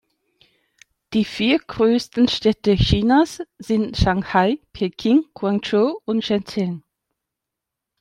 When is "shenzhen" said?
6.25-6.83